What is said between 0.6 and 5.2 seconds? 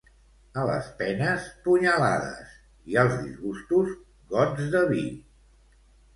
les penes, punyalades, i als disgustos, gots de vi